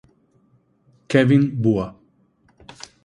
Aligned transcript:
Kevin 1.07 1.61
Bua 1.61 1.93